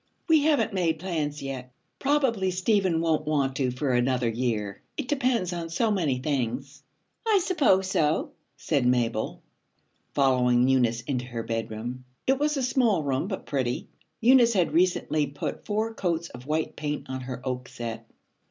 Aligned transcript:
'We 0.27 0.45
haven't 0.45 0.73
made 0.73 0.97
plans 0.97 1.43
yet. 1.43 1.71
Probably 1.99 2.49
Stephen 2.49 3.01
won't 3.01 3.27
want 3.27 3.55
to 3.57 3.69
for 3.69 3.91
another 3.93 4.27
year. 4.29 4.81
It 4.97 5.07
depends 5.07 5.53
on 5.53 5.69
so 5.69 5.91
many 5.91 6.17
things.' 6.17 6.81
'I 7.27 7.39
suppose 7.43 7.91
so,' 7.91 8.31
said 8.57 8.83
Mabel, 8.83 9.43
following 10.15 10.67
Eunice 10.67 11.01
into 11.01 11.25
her 11.25 11.43
bedroom. 11.43 12.03
It 12.25 12.39
was 12.39 12.57
a 12.57 12.63
small 12.63 13.03
room 13.03 13.27
but 13.27 13.45
pretty. 13.45 13.89
Eunice 14.21 14.53
had 14.55 14.73
recently 14.73 15.27
put 15.27 15.67
four 15.67 15.93
coats 15.93 16.29
of 16.29 16.47
white 16.47 16.75
paint 16.75 17.07
on 17.07 17.21
her 17.21 17.39
oak 17.47 17.67
set. 17.69 18.09